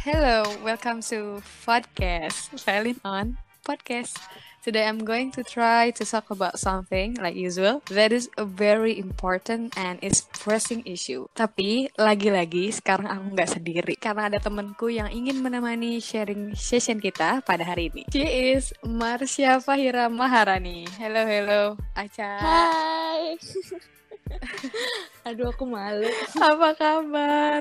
[0.00, 3.36] Hello, welcome to podcast Violin on
[3.68, 4.16] podcast.
[4.64, 8.96] Today I'm going to try to talk about something like usual that is a very
[8.96, 11.28] important and is pressing issue.
[11.36, 17.44] Tapi lagi-lagi sekarang aku nggak sendiri karena ada temanku yang ingin menemani sharing session kita
[17.44, 18.08] pada hari ini.
[18.08, 18.24] She
[18.56, 20.88] is Marsha Fahira Maharani.
[20.96, 22.40] Hello, hello, Aca.
[22.40, 23.36] Hai.
[25.28, 26.08] Aduh aku malu.
[26.34, 27.60] Apa kabar?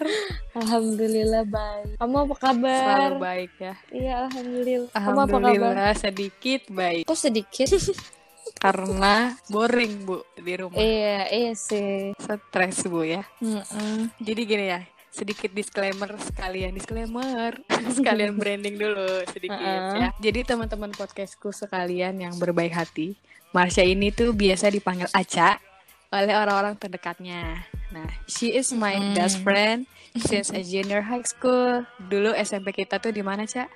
[0.55, 1.99] Alhamdulillah baik.
[1.99, 2.83] Kamu apa kabar?
[2.83, 3.73] Selalu baik ya.
[3.91, 4.89] Iya alhamdulillah.
[4.95, 5.49] Kamu apa kabar?
[5.51, 7.67] Alhamdulillah sedikit baik Kok sedikit?
[8.63, 10.75] karena boring bu di rumah.
[10.75, 12.11] iya iya sih.
[12.17, 13.21] Stres bu ya.
[13.39, 14.09] Mm-mm.
[14.17, 14.81] Jadi gini ya,
[15.13, 17.55] sedikit disclaimer sekalian disclaimer
[17.97, 19.95] sekalian branding dulu sedikit Uh-uh.
[19.95, 20.09] ya.
[20.17, 23.15] Jadi teman-teman podcastku sekalian yang berbaik hati,
[23.53, 25.61] Marsha ini tuh biasa dipanggil Aca
[26.09, 27.69] oleh orang-orang terdekatnya.
[27.93, 29.13] Nah, she is my Mm.
[29.13, 29.85] best friend
[30.17, 31.85] since a junior high school.
[32.01, 33.69] Dulu SMP kita tuh di mana, Ca?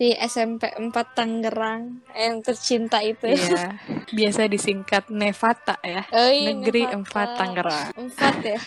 [0.00, 3.28] Di SMP 4 Tangerang yang tercinta itu.
[3.28, 3.76] Iya,
[4.08, 6.08] biasa disingkat Nevata ya.
[6.08, 7.04] Oh, iya, Negeri Nevada.
[7.04, 7.86] 4 Tangerang.
[7.98, 8.58] Empat ya.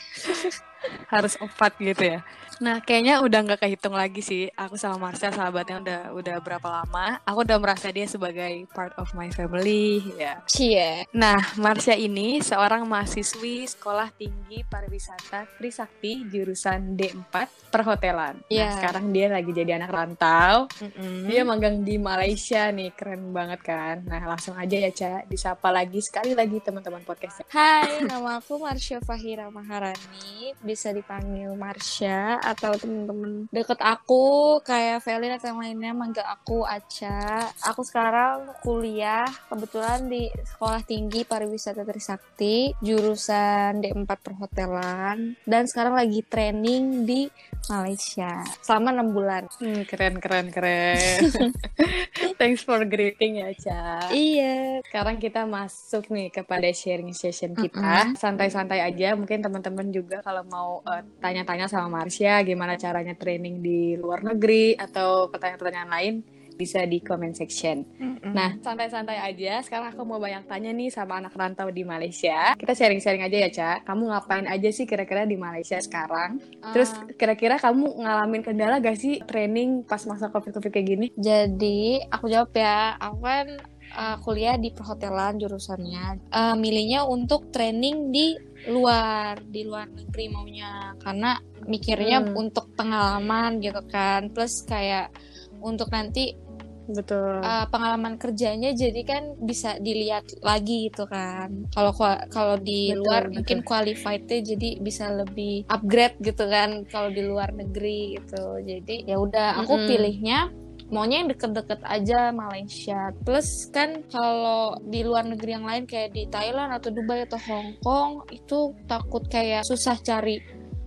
[1.08, 2.20] harus empat gitu ya.
[2.64, 4.47] Nah, kayaknya udah nggak kehitung lagi sih.
[4.56, 7.20] Aku sama Marsha sahabatnya udah udah berapa lama.
[7.28, 10.39] Aku udah merasa dia sebagai part of my family ya.
[10.47, 11.03] Cie.
[11.11, 18.39] Nah, Marsha ini seorang mahasiswi Sekolah Tinggi Pariwisata Trisakti jurusan D4 Perhotelan.
[18.39, 18.80] Nah, Iya.
[18.80, 20.72] sekarang dia lagi jadi anak rantau.
[20.80, 21.27] Mm-mm.
[21.27, 24.08] Dia magang di Malaysia nih, keren banget kan.
[24.08, 27.44] Nah, langsung aja ya, Ca, disapa lagi sekali lagi teman-teman podcastnya.
[27.52, 30.55] Hai, nama aku Marsha Fahira Maharani.
[30.64, 37.50] Bisa dipanggil Marsha atau temen-temen deket aku kayak Velin atau yang lainnya manggil aku Aca.
[37.73, 46.22] Aku sekarang kuliah kebetulan di Sekolah Tinggi Pariwisata Trisakti jurusan D4 Perhotelan dan sekarang lagi
[46.23, 47.28] training di
[47.72, 49.44] Malaysia selama enam bulan.
[49.58, 51.32] Hmm, keren, keren, keren.
[52.40, 54.12] Thanks for greeting ya, Ca.
[54.12, 58.11] Iya, Sekarang kita masuk nih kepada sharing session kita.
[58.20, 63.95] Santai-santai aja, mungkin teman-teman juga kalau mau eh, tanya-tanya sama Marsha gimana caranya training di
[63.95, 66.15] luar negeri atau pertanyaan-pertanyaan lain
[66.54, 67.81] bisa di comment section.
[68.30, 69.58] Nah, santai-santai aja.
[69.65, 72.53] Sekarang aku mau banyak tanya nih sama anak rantau di Malaysia.
[72.53, 73.71] Kita sharing-sharing aja ya, Ca.
[73.82, 76.37] Kamu ngapain aja sih kira-kira di Malaysia sekarang?
[76.70, 77.09] Terus Ah.
[77.17, 81.08] kira-kira kamu ngalamin kendala gak sih training pas masa covid-covid kayak gini?
[81.17, 83.48] Jadi aku jawab ya, aku kan
[83.92, 86.32] uh, kuliah di perhotelan jurusannya.
[86.32, 88.39] Uh, milihnya untuk training di
[88.71, 91.36] luar, di luar negeri maunya, karena
[91.67, 92.48] mikirnya Hmm.
[92.48, 95.11] untuk pengalaman gitu kan, plus kayak
[95.60, 96.36] untuk nanti
[96.83, 97.39] Betul.
[97.39, 101.67] uh, pengalaman kerjanya jadi kan bisa dilihat lagi gitu kan.
[101.71, 101.95] Kalau
[102.27, 103.36] kalau di Betul, luar betul.
[103.39, 108.60] mungkin qualified-nya jadi bisa lebih upgrade gitu kan kalau di luar negeri gitu.
[108.60, 109.88] Jadi ya udah aku Mm-mm.
[109.88, 110.52] pilihnya
[110.93, 113.09] maunya yang deket-deket aja Malaysia.
[113.26, 117.73] Plus kan kalau di luar negeri yang lain kayak di Thailand atau Dubai atau Hong
[117.81, 120.37] Kong itu takut kayak susah cari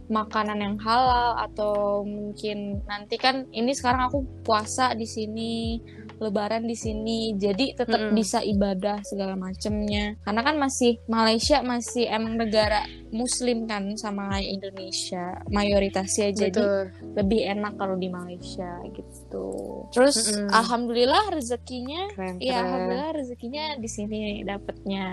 [0.07, 5.83] makanan yang halal atau mungkin nanti kan ini sekarang aku puasa di sini
[6.21, 8.17] lebaran di sini jadi tetap Mm-mm.
[8.17, 15.41] bisa ibadah segala macemnya karena kan masih Malaysia masih emang negara muslim kan sama Indonesia
[15.49, 17.15] mayoritasnya jadi Betul.
[17.17, 19.49] lebih enak kalau di Malaysia gitu
[19.93, 20.51] terus Mm-mm.
[20.53, 22.57] alhamdulillah rezekinya Keren, keren.
[22.65, 25.07] alhamdulillah rezekinya di sini dapetnya.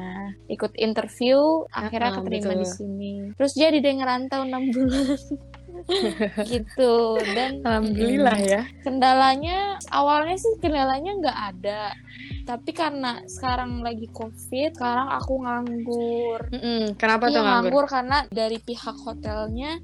[0.50, 2.62] Ikut interview, akhirnya keterima betul.
[2.62, 3.14] di sini.
[3.36, 5.18] Terus jadi deh ngerantau 6 bulan.
[6.52, 7.20] gitu.
[7.34, 8.62] Dan Alhamdulillah mm, ya.
[8.84, 11.84] kendalanya awalnya sih kendalanya nggak ada.
[12.44, 16.40] Tapi karena sekarang lagi covid, sekarang aku nganggur.
[16.52, 17.00] Mm-mm.
[17.00, 17.72] Kenapa Iya tuh nganggur?
[17.72, 19.80] nganggur karena dari pihak hotelnya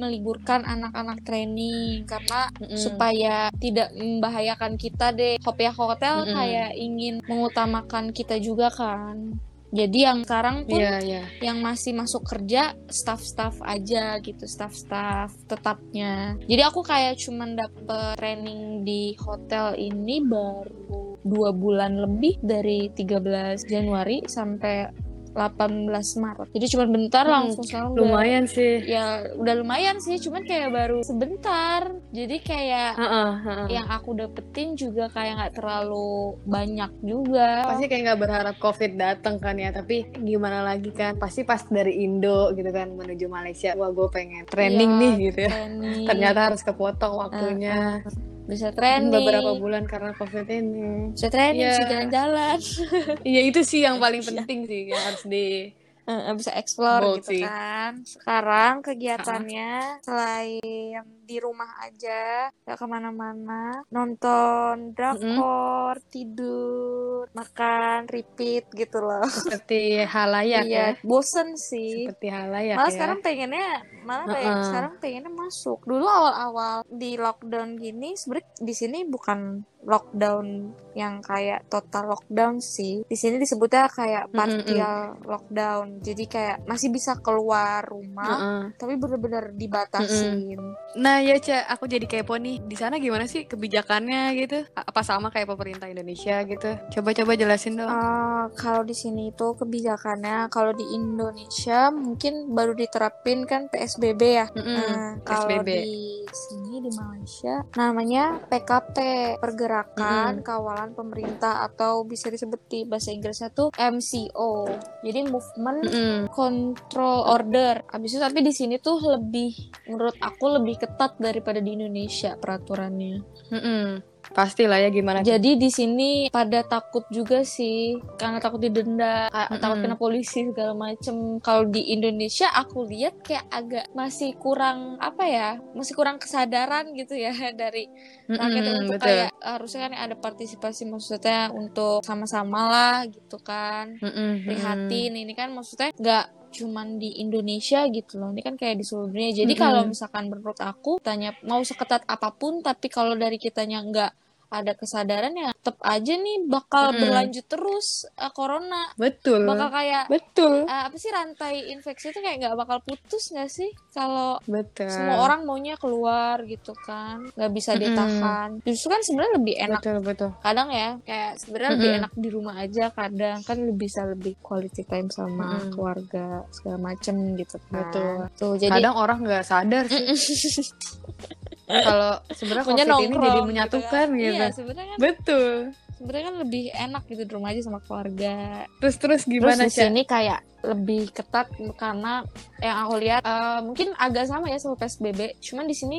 [0.00, 2.80] meliburkan anak-anak training karena Mm-mm.
[2.80, 5.36] supaya tidak membahayakan kita deh.
[5.38, 6.34] Pihak hotel Mm-mm.
[6.34, 9.36] kayak ingin mengutamakan kita juga kan.
[9.70, 11.22] Jadi yang sekarang pun Iya, iya.
[11.38, 16.34] yang masih masuk kerja staff-staff aja gitu, staff-staff tetapnya.
[16.50, 23.62] Jadi aku kayak cuman dapet training di hotel ini baru dua bulan lebih dari 13
[23.68, 24.88] Januari sampai
[25.32, 25.86] 18
[26.16, 26.48] Maret.
[26.50, 28.82] Jadi cuma bentar Hmm, langsung sekarang udah Lumayan sih.
[28.82, 31.80] ya udah lumayan sih cuman kayak baru sebentar
[32.10, 33.66] jadi kayak Heeh, heeh.
[33.70, 36.10] yang aku dapetin juga kayak nggak terlalu
[36.42, 41.16] banyak juga Pasti kayak nggak berharap COVID datang kan ya, tapi gimana lagi kan?
[41.16, 45.38] Pasti pas dari Indo gitu kan menuju Malaysia, wah gue pengen training Iya, nih gitu
[45.40, 45.50] ya.
[45.50, 48.02] training Ternyata harus kepotong waktunya.
[48.50, 51.70] Bisa training beberapa bulan karena covid ini bisa training Iya.
[51.72, 52.58] bisa jalan-jalan
[53.30, 55.70] iya itu sih yang paling penting sih yang harus di
[56.10, 57.42] bisa explore Bold gitu sih.
[57.46, 58.02] kan.
[58.02, 63.86] Sekarang kegiatannya selain di rumah aja gak ke mana-mana.
[63.88, 69.22] Nonton drakor tidur makan repeat gitu loh.
[69.24, 70.90] Seperti halayak ya.
[70.90, 72.10] iya bosen sih.
[72.10, 72.94] Seperti halayak malah ya.
[72.96, 73.68] sekarang pengennya
[74.02, 74.66] malah pengen- Heeh.
[74.66, 75.78] sekarang pengennya masuk.
[75.84, 79.40] Dulu awal-awal di lockdown gini sebenarnya di sini bukan
[79.80, 80.46] lockdown
[80.92, 83.00] yang kayak total lockdown sih.
[83.02, 86.00] Di sini disebutnya kayak partial lockdown.
[86.00, 88.62] Jadi kayak masih bisa keluar rumah Heeh.
[88.76, 90.58] tapi bener-bener dibatasin.
[90.96, 92.60] Nah ya Ca, aku jadi kepo nih.
[92.60, 94.64] Di sana gimana sih kebijakannya gitu?
[94.72, 96.70] Apa sama kayak pemerintah Indonesia gitu?
[96.90, 97.88] Coba-coba jelasin dong.
[97.88, 104.46] Eh, kalau di sini itu kebijakannya kalau di Indonesia mungkin baru diterapin kan PSBB ya
[104.50, 105.68] Mm-mm, Nah, kalau PSBB.
[105.70, 105.94] di
[106.30, 108.96] sini di Malaysia namanya PKP,
[109.36, 114.66] pergerakan kawalan pemerintah atau bisa disebut di bahasa Inggrisnya tuh MCO.
[115.00, 116.18] Jadi movement Mm-mm.
[116.30, 117.82] control order.
[117.86, 119.52] Habis itu tapi di sini tuh lebih
[119.86, 123.24] menurut aku lebih ketat daripada di Indonesia peraturannya.
[123.48, 124.04] Mm-mm.
[124.36, 125.24] Pastilah ya gimana.
[125.24, 129.62] Jadi di sini pada takut juga sih karena takut didenda, ka- Mm-mm.
[129.64, 131.40] takut kena polisi segala macem.
[131.40, 137.16] Kalau di Indonesia aku lihat kayak agak masih kurang apa ya, masih kurang kesadaran gitu
[137.16, 137.88] ya dari
[138.28, 139.08] rakyat Mm-mm, untuk betul.
[139.08, 143.96] kayak harusnya kan ada partisipasi maksudnya untuk sama-sama lah gitu kan.
[144.04, 148.84] Mm-mm, Prihatin ini kan maksudnya nggak cuman di Indonesia gitu loh ini kan kayak di
[148.84, 149.62] seluruh dunia jadi Mm-mm.
[149.64, 154.10] kalau misalkan menurut aku tanya mau seketat apa pun tapi kalau dari kitanya nggak
[154.50, 157.00] ada kesadaran ya tetap aja nih bakal Mm-mm.
[157.06, 157.86] berlanjut terus
[158.18, 159.46] eh, corona Betul.
[159.46, 160.66] bakal kayak Betul.
[160.66, 164.90] eh, apa sih rantai infeksi itu kayak nggak bakal putus nggak sih kalau Betul.
[164.90, 169.98] semua orang maunya keluar gitu kan nggak bisa ditahan justru kan sebenarnya lebih enak Betul,
[170.02, 170.30] betul.
[170.42, 172.00] kadang ya kayak sebenarnya lebih Mm-mm.
[172.02, 175.72] enak di rumah aja kadang kan lebih bisa lebih quality time sama Mm-mm.
[175.72, 178.18] keluarga segala macem gitu kan Betul.
[178.34, 180.04] tuh jadi Kadang orang nggak sadar sih
[181.70, 184.18] kalau sebenarnya COVID ini jadi gitu menyatukan kan.
[184.18, 184.34] gitu.
[184.34, 185.50] iya sebenarnya kan Betul.
[185.96, 188.36] sebenarnya kan lebih enak gitu di rumah aja sama keluarga
[188.80, 189.80] Terus terus terus gimana di Ca?
[189.86, 191.46] sini kayak lebih ketat
[191.76, 192.20] karena
[192.60, 195.98] yang aku lihat eh, mungkin agak sama ya sama PSBB cuman di sini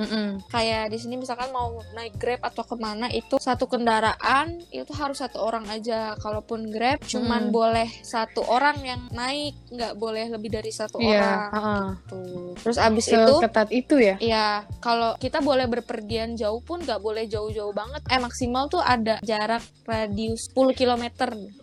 [0.00, 0.40] Mm-mm.
[0.48, 5.18] kayak di sini misalkan mau naik Grab atau ke mana itu satu kendaraan itu harus
[5.18, 7.52] satu orang aja kalaupun Grab cuman Hmm.
[7.52, 11.18] boleh satu orang yang naik nggak boleh lebih dari satu Iya.
[11.18, 11.86] orang heeh.
[12.06, 14.16] tuh terus abis itu Seketat itu ya.
[14.18, 14.46] ya
[14.78, 19.60] kalau kita boleh berpergian jauh pun nggak boleh jauh-jauh banget eh maksimal tuh ada jarak
[19.84, 21.04] radius 10 km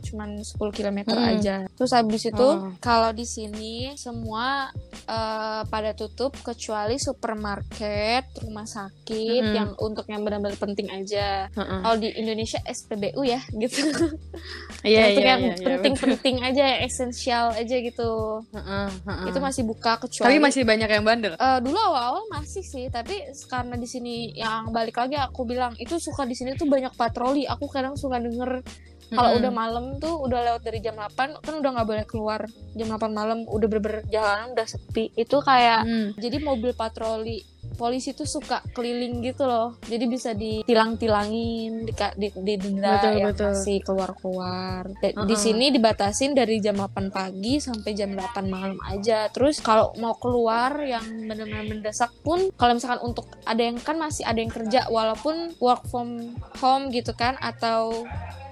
[0.01, 1.29] cuman 10 km Hmm.
[1.29, 2.73] aja terus abis itu Oh.
[2.81, 4.73] kalau di sini semua
[5.05, 9.53] eh, pada tutup kecuali supermarket rumah sakit Mm-mm.
[9.55, 11.79] yang untuk yang benar-benar penting aja Heeh.
[11.85, 13.85] kalau di Indonesia SPBU ya gitu
[14.87, 15.53] Iya untuk iya yang iya.
[15.53, 18.45] iya, penting-penting aja yang esensial aja gitu betul.
[18.55, 19.27] Heeh, heeh.
[19.29, 21.33] itu masih buka kecuali Tapi masih banyak yang bandel.
[21.35, 23.15] Eh, dulu awal-awal masih sih, tapi
[23.45, 27.43] karena di sini yang balik lagi aku bilang itu suka di sini tuh banyak patroli.
[27.45, 28.63] Aku kadang suka denger
[29.07, 29.39] kalau Mm-mm.
[29.39, 32.39] udah malam tuh udah lewat dari jam 8 kan udah nggak boleh keluar
[32.73, 35.11] jam 8 malam udah bener-bener jalanan udah sepi.
[35.13, 36.07] Itu kayak Hmm.
[36.15, 37.41] jadi mobil patroli
[37.75, 39.77] polisi tuh suka keliling gitu loh.
[39.85, 43.45] Jadi bisa ditilang-tilangin, di, di, didenda Betul, yang betul.
[43.53, 44.81] masih keluar-keluar.
[44.97, 45.37] Di Uh-uh.
[45.37, 49.29] sini dibatasin dari jam 8 pagi sampai jam 8 malam aja.
[49.29, 54.25] Terus kalau mau keluar yang benar-benar mendesak pun kalau misalkan untuk ada yang kan masih
[54.25, 58.07] ada yang kerja walaupun work from home gitu kan atau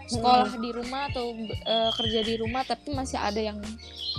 [0.08, 3.58] sekolah di rumah atau eh, kerja di rumah tapi masih ada yang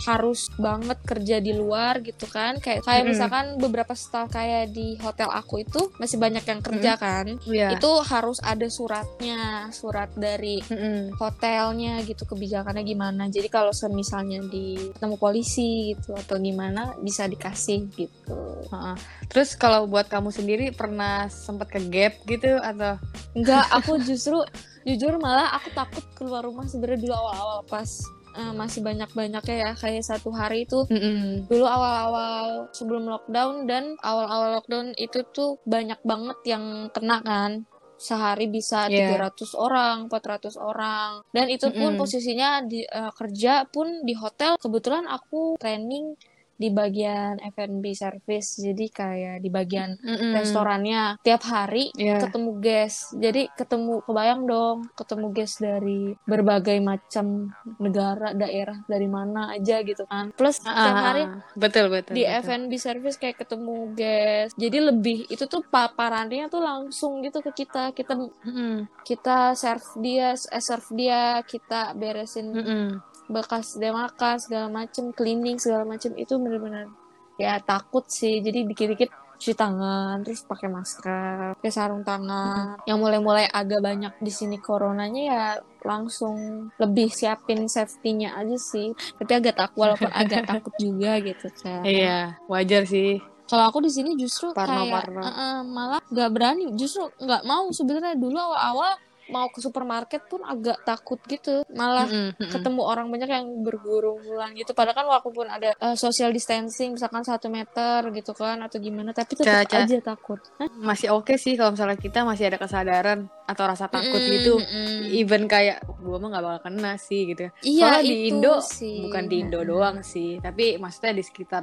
[0.05, 3.11] harus banget kerja di luar gitu kan kayak kayak Mm-mm.
[3.11, 7.75] misalkan beberapa staff kayak di hotel aku itu masih banyak yang kerja kan Iya.
[7.75, 11.17] itu harus ada suratnya surat dari Mm-mm.
[11.17, 17.89] hotelnya gitu kebijakannya gimana jadi kalau semisalnya di ketemu polisi gitu atau gimana bisa dikasih
[17.91, 18.37] gitu
[18.69, 18.97] Heeh.
[19.27, 23.01] Terus kalau buat kamu sendiri pernah sempat ke gap gitu atau
[23.33, 24.39] enggak aku justru
[24.87, 27.91] jujur malah aku takut keluar rumah sebenarnya dulu awal-awal pas
[28.33, 31.51] eh, masih banyak-banyaknya ya kayak satu hari itu Mm-mm.
[31.51, 36.65] dulu awal-awal sebelum lockdown dan awal-awal lockdown itu tuh banyak banget yang
[36.95, 37.67] kena kan
[37.97, 39.09] sehari bisa Iya.
[39.33, 41.25] 300 orang, 400 orang.
[41.33, 42.01] Dan itu pun Mm-mm.
[42.05, 44.61] posisinya di eh, kerja pun di hotel.
[44.61, 46.13] Kebetulan aku training
[46.57, 48.59] di bagian F&B service.
[48.59, 50.33] Jadi kayak di bagian Mm-mm.
[50.35, 52.21] restorannya tiap hari Iya.
[52.21, 53.13] ketemu guest.
[53.15, 60.05] Jadi ketemu kebayang dong, ketemu guest dari berbagai macam negara, daerah dari mana aja gitu
[60.05, 60.33] kan.
[60.33, 61.41] Plus Ah, tiap ah, hari ah.
[61.55, 62.13] betul betul.
[62.13, 62.25] di.
[62.27, 64.53] F&B service kayak ketemu guest.
[64.57, 67.93] Jadi lebih itu tuh paparannya tuh langsung gitu ke kita.
[67.93, 68.89] Kita Mm-mm.
[69.03, 72.87] kita serve dia, eh, serve dia, kita beresin Mm-mm.
[73.29, 76.89] Bekas dia makan segala macem, cleaning segala macem itu bener-bener
[77.37, 78.41] ya takut sih.
[78.41, 84.33] Jadi dikit-dikit cuci tangan terus pakai masker pakai sarung tangan yang mulai-mulai agak banyak di
[84.33, 85.45] sini coronanya ya
[85.85, 86.37] langsung
[86.81, 92.41] lebih siapin safety-nya aja sih tapi agak takut walaupun agak takut juga gitu kan Iya,
[92.49, 93.21] wajar sih.
[93.45, 95.21] kalau aku di sini justru Parno, kayak parno.
[95.21, 98.97] eh, eh, malah nggak berani justru nggak mau sebenarnya dulu awal-awal
[99.31, 102.51] mau ke supermarket pun agak takut gitu malah Mm-mm, mm-mm.
[102.51, 107.51] ketemu orang banyak yang bergurung-guruan gitu padahal kan walaupun ada eh, social distancing misalkan satu
[107.51, 109.79] meter gitu kan atau gimana tapi tetap Ca, ca.
[109.83, 110.71] aja takut Hah?
[110.79, 114.55] Masih oke sih kalau misalnya kita masih ada kesadaran atau rasa takut Mm-mm, gitu.
[114.59, 115.15] mm-mm.
[115.15, 117.51] Even kayak gua mah gak bakal kena sih gitu.
[117.63, 121.63] iya Soalnya di Indo sih bukan di Indo doang sih, tapi maksudnya di sekitar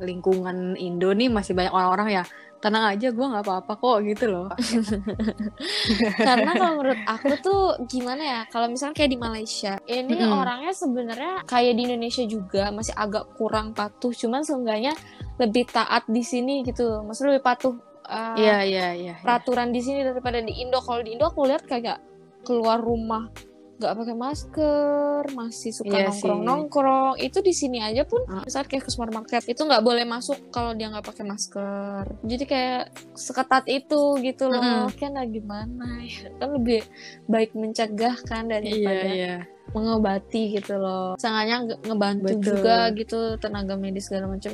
[0.00, 2.24] lingkungan Indo nih masih banyak orang-orang ya
[2.64, 4.48] tenang aja gua nggak apa-apa kok gitu loh.
[6.28, 10.32] karena kalau menurut aku tuh gimana ya kalau misalnya kayak di Malaysia ini Mm-mm.
[10.32, 14.96] orangnya sebenarnya kayak di Indonesia juga masih agak kurang patuh cuman seenggaknya
[15.36, 17.74] lebih taat di sini gitu maksudnya lebih patuh
[18.08, 19.14] uh, Iya iya iya.
[19.20, 22.00] peraturan di sini daripada di Indo kalau di Indo aku lihat kayak
[22.46, 23.28] keluar rumah
[23.84, 26.24] nggak pakai masker masih suka Iya sih.
[26.24, 28.40] nongkrong nongkrong itu di sini aja pun Ah.
[28.42, 32.82] misalnya kayak ke supermarket itu nggak boleh masuk kalau dia nggak pakai masker jadi kayak
[33.12, 34.94] seketat itu gitu loh Mm-mm.
[34.94, 36.80] kan lah gimana ya kan lebih
[37.26, 39.34] baik mencegah kan Iya daripada iya.
[39.74, 42.40] mengobati gitu loh sangatnya nge- ngebantu Betul.
[42.40, 44.52] juga gitu tenaga medis segala macam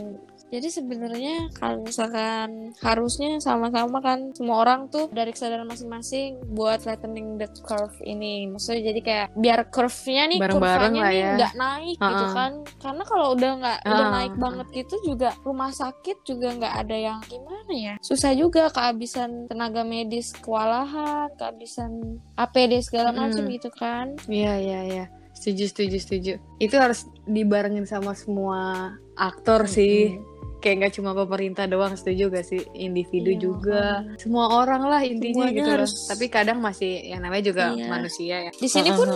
[0.51, 7.39] jadi sebenarnya kalau misalkan harusnya sama-sama kan semua orang tuh dari kesadaran masing-masing buat flattening
[7.39, 10.59] the curve ini maksudnya jadi kayak biar curve-nya nih Bareng-bareng
[10.91, 11.33] kurvanya lah nih ya.
[11.37, 12.37] nggak naik gitu Ha-ha.
[12.37, 14.17] kan karena kalau udah nggak udah Ha-ha.
[14.17, 19.47] naik banget gitu juga rumah sakit juga nggak ada yang gimana ya susah juga kehabisan
[19.47, 21.91] tenaga medis kewalahan kehabisan
[22.35, 23.55] APD segala macam Mm-mm.
[23.55, 25.05] gitu kan Iya iya iya.
[25.33, 26.33] Setuju setuju setuju.
[26.59, 30.21] Itu harus dibarengin sama semua aktor sih.
[30.61, 32.61] Kayak nggak cuma pemerintah doang setuju gak sih?
[32.75, 33.83] Individu Iya, juga.
[34.17, 35.77] Semua orang lah intinya Semuanya gitu loh.
[35.81, 37.89] harus- Tapi kadang masih yang namanya juga Iya.
[37.89, 38.51] manusia ya.
[38.53, 39.09] Di sini pun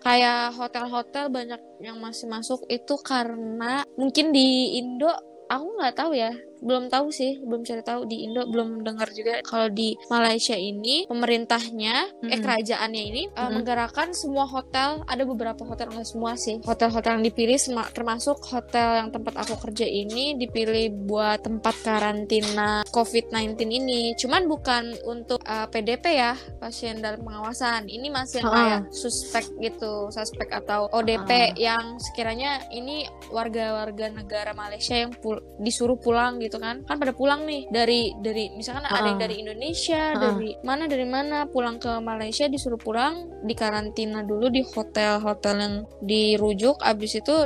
[0.00, 5.08] kayak hotel-hotel banyak yang masih masuk itu karena mungkin di Indo
[5.46, 9.40] aku nggak tahu ya belum tahu sih belum cari tahu di Indo belum dengar juga
[9.44, 12.42] kalau di Malaysia ini pemerintahnya eh Mm-mm.
[12.42, 13.60] kerajaannya ini uh, Mm-mm.
[13.60, 17.58] menggerakkan semua hotel ada beberapa hotel nggak semua sih hotel-hotel yang dipilih
[17.92, 24.96] termasuk hotel yang tempat aku kerja ini dipilih buat tempat karantina COVID-19 ini cuman bukan
[25.06, 28.52] untuk uh, PDP ya pasien dalam pengawasan ini masih Ha-ha.
[28.52, 35.96] kayak suspek gitu suspek atau ODP yang sekiranya ini warga-warga negara Malaysia yang pul- disuruh
[35.96, 39.24] pulang gitu kan kan pada pulang nih dari dari misalkan ada yang Ha-ha.
[39.28, 40.22] dari Indonesia Ha-ha.
[40.24, 46.80] dari mana dari mana pulang ke Malaysia disuruh pulang dikarantina dulu di hotel-hotel yang dirujuk
[46.82, 47.36] abis itu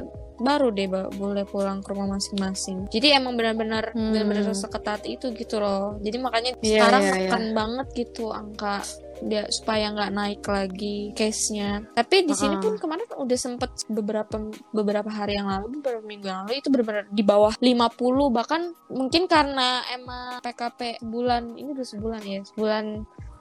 [0.40, 4.10] baru deh boleh pulang ke rumah masing-masing jadi emang benar-benar Hmm.
[4.10, 7.20] benar-benar seketat itu gitu loh jadi makanya Iya, sekarang iya, iya.
[7.30, 8.82] tekan banget gitu angka
[9.22, 11.86] dia supaya nggak naik lagi case-nya.
[11.94, 12.64] Tapi di sini Uh-uh.
[12.66, 14.36] pun kemarin udah sempet beberapa
[14.74, 19.30] beberapa hari yang lalu, beberapa minggu yang lalu itu benar-benar di bawah 50 bahkan mungkin
[19.30, 22.84] karena emang PKP bulan ini udah sebulan ya, sebulan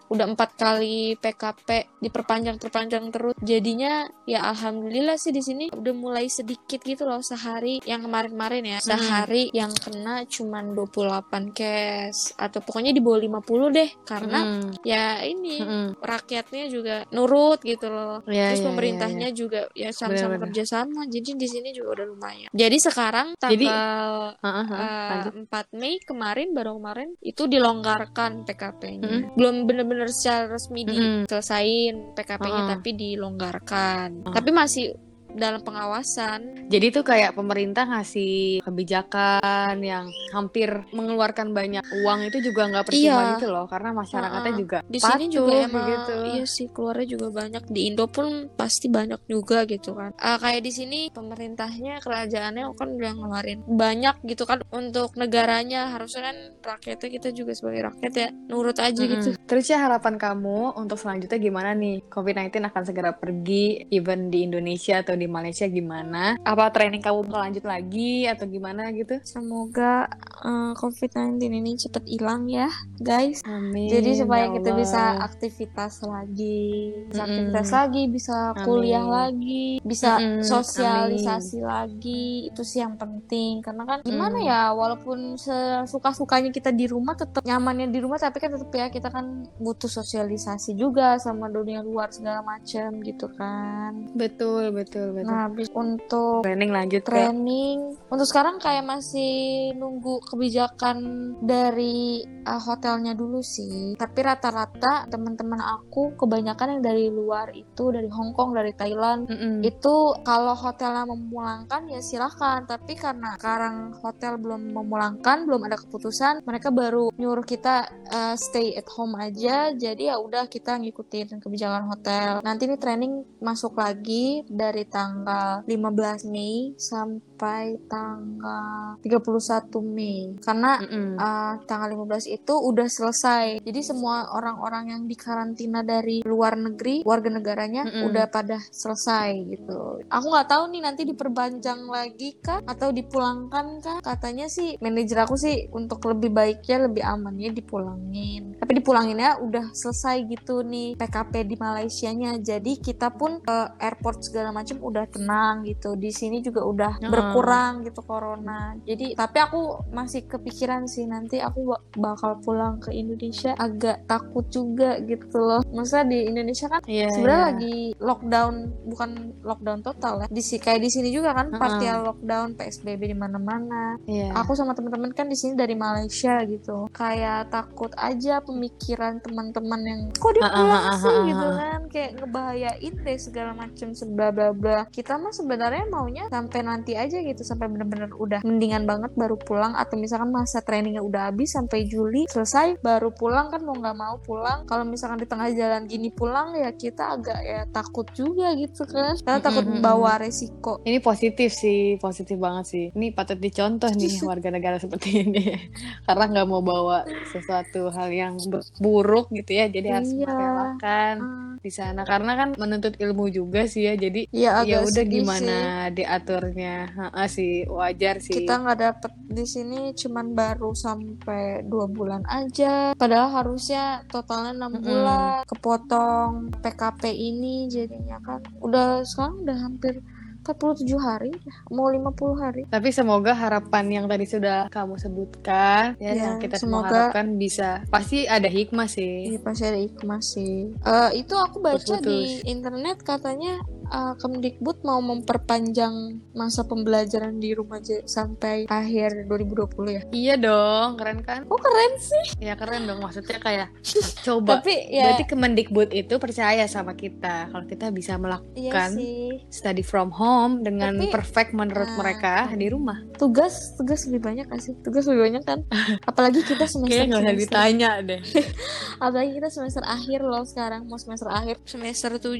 [0.07, 1.69] udah empat kali PKP
[1.99, 7.79] diperpanjang perpanjang terus jadinya ya alhamdulillah sih di sini udah mulai sedikit gitu loh sehari
[7.83, 13.89] yang kemarin-kemarin ya sehari yang kena cuman 28 case atau pokoknya di bawah 50 deh
[14.03, 14.69] karena Mm-mm.
[14.81, 15.85] ya ini Mm-mm.
[15.97, 18.25] rakyatnya juga nurut gitu loh.
[18.25, 21.05] Iya, Terus iya, pemerintahnya juga ya sama-sama kerja sama.
[21.05, 22.49] Jadi di sini juga udah lumayan.
[22.49, 24.79] Jadi sekarang Jadi- tanggal Heeh, heeh.
[24.81, 25.33] eh, Lanjut.
[25.45, 29.05] 4 Mei kemarin baru kemarin itu dilonggarkan PKP-nya.
[29.05, 29.21] Mm-mm.
[29.35, 31.25] Belum bener-bener secara resmi Mm-mm.
[31.29, 32.71] diselesain PKP-nya Uh-uh.
[32.77, 34.09] tapi dilonggarkan.
[34.27, 34.33] Uh.
[34.33, 34.97] Tapi masih
[35.33, 36.69] dalam pengawasan.
[36.69, 43.03] Jadi tuh kayak pemerintah ngasih kebijakan yang hampir mengeluarkan banyak uang itu juga nggak percuma
[43.03, 43.31] Iya.
[43.37, 44.61] gitu loh karena masyarakatnya Uh-uh.
[44.61, 46.15] juga Di sini juga emang gitu.
[46.33, 47.63] iya sih keluarnya juga banyak.
[47.67, 50.13] Di Indo pun pasti banyak juga gitu kan.
[50.17, 56.31] Ah, kayak di sini pemerintahnya kerajaannya kan udah ngeluarin banyak gitu kan untuk negaranya harusnya
[56.31, 59.33] kan rakyatnya kita juga sebagai rakyat ya nurut aja gitu.
[59.33, 59.45] Mm-mm.
[59.49, 62.05] Terus ya harapan kamu untuk selanjutnya gimana nih?
[62.07, 66.35] COVID-19 akan segera pergi, even di Indonesia atau di Malaysia gimana?
[66.43, 69.19] Apa training kamu bakal lanjut lagi atau gimana gitu?
[69.23, 70.07] Semoga
[70.43, 72.67] eh, COVID-19 ini cepet hilang ya
[72.99, 73.43] guys.
[73.43, 73.91] Amin.
[73.91, 77.27] Jadi supaya ya kita bisa aktivitas lagi, bisa Mm-mm.
[77.27, 78.63] aktivitas lagi, bisa Amin.
[78.63, 80.43] kuliah lagi, bisa Mm-mm.
[80.43, 82.47] sosialisasi lagi.
[82.47, 83.59] Itu sih yang penting.
[83.61, 84.47] Karena kan gimana Mm.
[84.47, 85.37] ya, walaupun
[85.85, 89.87] suka-sukanya kita di rumah tetap nyamannya di rumah, tapi kan tetap ya kita kan butuh
[89.87, 94.09] sosialisasi juga sama dunia luar segala macam gitu kan.
[94.17, 95.29] Betul, betul, betul.
[95.29, 97.77] Nah, habis untuk Training lanjut training
[98.09, 100.97] untuk sekarang kayak masih nunggu kebijakan
[101.41, 103.95] dari uh, hotelnya dulu sih.
[103.97, 109.65] Tapi rata-rata teman-teman aku kebanyakan yang dari luar itu dari Hong Kong dari Thailand Mm-mm.
[109.65, 112.65] itu kalau hotelnya memulangkan ya silahkan.
[112.67, 118.75] Tapi karena sekarang hotel belum memulangkan belum ada keputusan mereka baru nyuruh kita uh, stay
[118.77, 119.71] at home aja.
[119.73, 122.41] Jadi ya udah kita ngikutin kebijakan hotel.
[122.45, 131.19] Nanti nih training masuk lagi dari tanggal 15 Mei sampai tanggal 31 Mei karena Mm-mm.
[131.19, 133.59] uh, tanggal 15 itu udah selesai.
[133.59, 138.07] Jadi semua orang-orang yang dikarantina dari luar negeri, warga negaranya Mm-mm.
[138.07, 139.99] udah pada selesai gitu.
[140.07, 143.99] Aku nggak tahu nih nanti diperpanjang lagi kah atau dipulangkan kah?
[143.99, 148.55] Katanya sih manajer aku sih untuk lebih baiknya lebih amannya dipulangin.
[148.55, 152.39] Tapi dipulanginnya udah selesai gitu nih PKP di Malaysianya.
[152.39, 155.97] Jadi kita pun ke airport segala macam udah tenang gitu.
[155.97, 157.09] Di sini juga udah Heeh.
[157.09, 158.77] berkurang gitu corona.
[158.85, 164.45] Jadi tapi aku masih kepikiran sih nanti aku ba- bakal pulang ke Indonesia agak takut
[164.47, 165.61] juga gitu loh.
[165.69, 167.49] Masa di Indonesia kan Iya, sebenarnya iya.
[167.49, 168.53] lagi lockdown
[168.85, 169.09] bukan
[169.41, 170.27] lockdown total ya.
[170.29, 173.97] Di kayak di sini juga kan partial lockdown PSBB di mana-mana.
[174.05, 174.37] Iya.
[174.37, 176.85] Aku sama teman-teman kan di sini dari Malaysia gitu.
[176.93, 183.17] Kayak takut aja pemikiran teman-teman yang kok dia pulang sih gitu kan kayak ngebahayain deh
[183.17, 184.82] segala macam sebla bla bla.
[184.85, 189.73] Kita mah sebenarnya maunya sampai nanti aja gitu sampai bener-bener udah mendingan banget baru pulang
[189.73, 194.15] atau misalkan masa trainingnya udah habis sampai Juli selesai baru pulang kan mau nggak mau
[194.17, 194.65] pulang.
[194.65, 199.15] Kalau misalkan di tengah jalan gini pulang ya kita agak ya takut juga gitu kan.
[199.17, 200.79] Karena takut bawa resiko.
[200.81, 202.85] Ini positif sih, positif banget sih.
[202.91, 205.43] Ini patut dicontoh nih warga negara seperti ini.
[206.07, 208.33] Karena nggak mau bawa sesuatu hal yang
[208.77, 210.29] buruk gitu ya, jadi harus Iya.
[210.29, 212.01] merelakan Ah, di sana.
[212.03, 215.91] Karena kan menuntut ilmu juga sih ya, jadi Ya ya agak udah gimana sih.
[215.93, 216.75] diaturnya.
[216.91, 218.33] Heeh sih, wajar sih.
[218.35, 224.71] kita nggak dapet di sini cuman baru sampai dua bulan aja padahal harusnya totalnya enam
[224.71, 224.83] Mm-mm.
[224.83, 229.93] bulan kepotong PKP ini jadinya kan udah sekarang udah hampir
[230.41, 230.59] 47
[230.97, 231.31] hari
[231.69, 232.03] mau 50
[232.35, 236.91] hari Tapi semoga harapan yang tadi sudah kamu sebutkan, ya, Ya, yang kita semua semoga-
[237.07, 237.79] harapkan bisa.
[237.87, 239.31] Pasti ada hikmah sih.
[239.31, 240.67] Ini pasti ada hikmah sih.
[240.75, 242.03] Eh, itu aku baca Putus-putus.
[242.03, 243.55] di internet katanya
[243.93, 245.93] eh, Kemdikbud mau memperpanjang
[246.31, 250.01] masa pembelajaran di rumah aja sampai akhir 2020 ya.
[250.09, 251.45] Iya dong, keren kan?
[251.47, 252.25] Oh keren sih.
[252.39, 253.69] Ya keren dong, maksudnya kayak
[254.25, 254.57] coba.
[254.57, 259.45] Tapi ya Berarti Kemendikbud itu percaya sama kita kalau kita bisa iya melakukan sih.
[259.47, 261.97] study from home dengan Tapi- perfect menurut Ah.
[261.97, 262.97] mereka di rumah.
[263.13, 265.59] tugas tugas lebih banyak gak sih tugas lebih banyak kan
[266.03, 268.21] apalagi kita semester Kayaknya nggak usah ditanya deh.
[268.99, 272.35] apalagi kita semester akhir loh sekarang mau semester akhir semester 7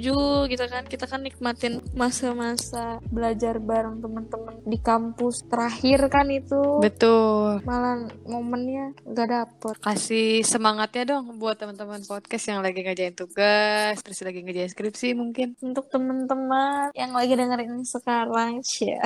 [0.45, 6.79] gitu kan kita kan nikmatin masa-masa belajar bareng teman-teman di kampus terakhir kan itu.
[6.79, 7.59] Betul.
[7.67, 9.75] malah momennya nggak dapet.
[9.83, 15.59] Kasih semangatnya dong buat teman-teman podcast yang lagi ngerjain tugas, terus lagi ngerjain skripsi mungkin.
[15.59, 19.03] untuk teman-teman yang lagi dengerin sekarang cia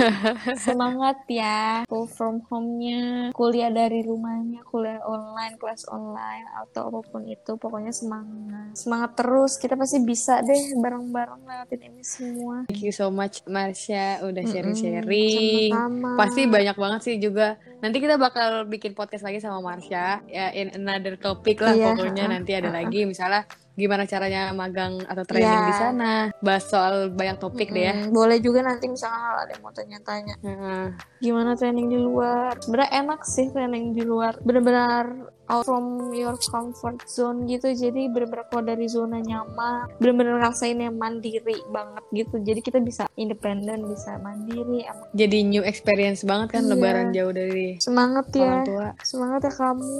[0.64, 1.84] semangat ya.
[1.84, 7.92] Go from home-nya kuliah dari rumahnya kuliah online kelas online atau apa pun itu pokoknya
[7.92, 8.72] semangat.
[8.72, 9.60] Semangat terus.
[9.60, 15.72] Kita pasti bisa deh bareng-bareng lewatin ini semua Thank you so much Marsha udah sharing-sharing.
[15.72, 16.10] sama-sama.
[16.16, 17.48] Pasti banyak banget sih juga.
[17.80, 22.24] Nanti kita bakal bikin podcast lagi sama Marsha ya in another topic lah Iya, pokoknya
[22.28, 25.66] nanti ada lagi misalnya gimana caranya magang atau training Iya.
[25.66, 26.12] di sana.
[26.38, 27.94] Bahas soal banyak topik deh ya.
[28.08, 30.84] Boleh juga nanti misalkan kalau ada yang mau tanya-tanya Heeh.
[31.18, 35.06] gimana training di luar sebenarnya enak sih training di luar bener-bener
[35.46, 40.92] out from your comfort zone gitu jadi bener-bener keluar dari zona nyaman bener-bener ngerasain yang
[40.94, 46.62] mandiri banget gitu jadi kita bisa independen bisa mandiri emang Jadi new experience banget kan
[46.62, 46.70] Iya.
[46.70, 48.88] lebaran jauh dari semangat orang ya tua.
[49.02, 49.94] semangat ya kamu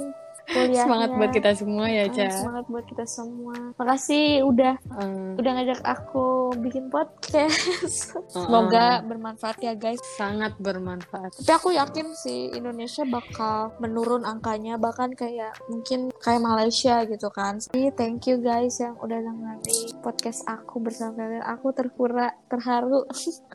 [0.47, 2.27] kuliahnya Semangat buat kita semua ya, Ca.
[2.31, 7.53] semangat buat kita semua makasih udah Eh, udah ngajak aku bikin podcast
[8.33, 11.35] semoga bermanfaat ya guys sangat bermanfaat.
[11.37, 17.59] Tapi aku yakin sih Indonesia bakal menurun angkanya bahkan kayak mungkin kayak Malaysia gitu kan.
[17.59, 19.61] Jadi thank you guys yang udah dengerin
[20.01, 21.43] podcast aku bersama kalian.
[21.45, 23.03] Aku terhura terharu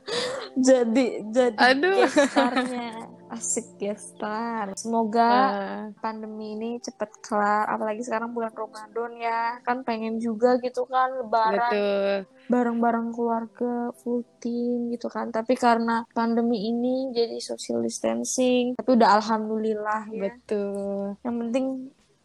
[0.68, 2.06] jadi jadi Aduh.
[2.06, 4.76] gestarnya asik gestar.
[4.76, 7.64] Semoga Eh, pandemi ini cepet kelar.
[7.66, 12.16] Apalagi sekarang bulan Ramadan ya kan pengen juga gitu kan Lebaran betul.
[12.48, 19.22] bareng-bareng keluarga full team gitu kan tapi karena pandemi ini jadi social distancing tapi udah
[19.22, 21.16] alhamdulillah ya Betul.
[21.22, 21.66] yang penting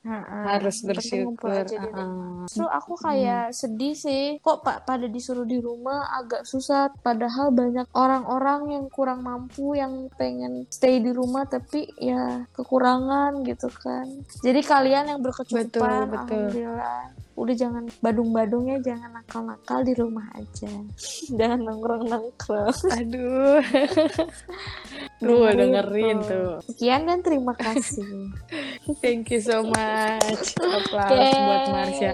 [0.07, 2.47] Harus bersyukur uh-uh.
[2.47, 6.89] Justru aku kayak sedih sih, kok pak pada disuruh di rumah agak susah.
[7.03, 13.67] Padahal banyak orang-orang yang kurang mampu yang pengen stay di rumah tapi ya kekurangan gitu
[13.67, 14.07] kan.
[14.39, 16.47] Jadi kalian yang berkecukupan, Betul, betul.
[16.47, 17.26] alhamdulillah.
[17.37, 20.73] Udah jangan badung-badungnya jangan nakal-nakal di rumah aja.
[21.39, 22.73] jangan nongkrong-nongkrong.
[22.91, 23.61] aduh.
[25.17, 26.61] Tuh dengerin tuh.
[26.61, 28.29] Sekian dan terima kasih.
[29.03, 30.53] Thank you so much.
[30.57, 32.11] Applause Oke, buat Marsha.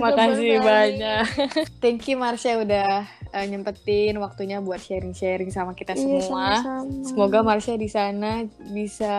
[0.00, 1.24] Makasih banyak.
[1.80, 6.60] Thank you Marsha udah eh, nyempetin waktunya buat sharing-sharing sama kita Iya, semua.
[6.64, 7.04] sama-sama.
[7.04, 9.14] Semoga Marsha di sana bisa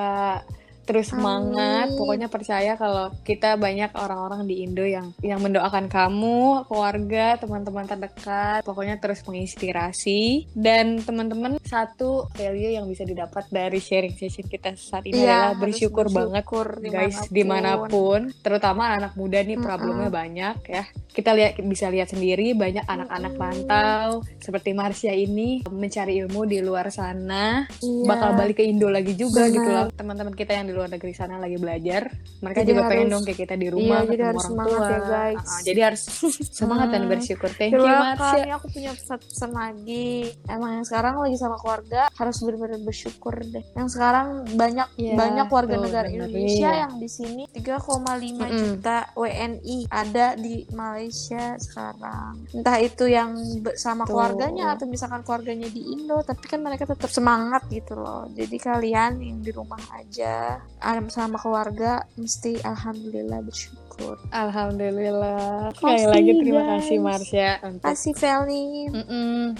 [0.87, 1.91] terus semangat.
[1.91, 1.97] Amin.
[1.99, 8.63] Pokoknya percaya kalau kita banyak orang-orang di Indo yang yang mendoakan kamu, keluarga, teman-teman terdekat.
[8.63, 10.47] Pokoknya terus menginspirasi.
[10.55, 15.47] Dan teman-teman satu value yang bisa didapat dari sharing session kita saat ini Iya, adalah
[15.51, 17.83] harus bersyukur, banget bersyukur guys di mana pun.
[17.83, 22.53] di mana pun terutama anak muda nih problemnya banyak ya kita lihat bisa lihat sendiri
[22.53, 23.41] banyak anak-anak Mm-mm.
[23.43, 28.05] rantau seperti Marsha ini mencari ilmu di luar sana Iya.
[28.05, 29.55] bakal balik ke Indo lagi juga Benar.
[29.57, 32.97] gitu loh teman-teman kita yang di luar negeri sana lagi belajar mereka Jadi juga pengen
[33.01, 35.37] harus- dong kayak kita di rumah iya, jadi harus orang semangat tua ya, guys.
[35.43, 36.01] Ah, jadi harus
[36.59, 38.37] semangat dan bersyukur thank you welcome.
[38.37, 40.09] Ini aku punya pesan-pesan lagi.
[40.45, 43.65] Emang yang sekarang lagi sama keluarga harus benar-benar bersyukur deh.
[43.73, 46.81] Yang sekarang banyak Iya, banyak warga tuh, negara bener, Indonesia iya.
[46.83, 47.97] yang di sini 3,5
[48.37, 48.49] Mm-mm.
[48.53, 52.45] juta WNI ada di Malaysia sekarang.
[52.51, 53.33] Entah itu yang
[53.73, 54.13] sama Tuh.
[54.13, 58.29] keluarganya atau misalkan keluarganya di Indo, tapi kan mereka tetap semangat gitu loh.
[58.29, 60.61] Jadi kalian yang di rumah aja,
[61.09, 64.15] sama keluarga mesti alhamdulillah bersyukur.
[64.29, 66.71] Alhamdulillah sekali lagi terima guys.
[66.85, 68.91] kasih Marsha untuk Kasih Felin.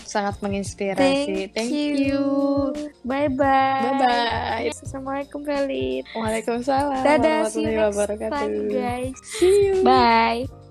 [0.06, 2.22] Sangat menginspirasi thank, you.
[3.02, 3.82] Bye bye.
[3.82, 6.06] bye bye Assalamualaikum Felin.
[6.14, 9.16] Waalaikumsalam Dadah, see you warahmatullahi next wabarakatuh time guys.
[9.26, 10.67] see you Bye.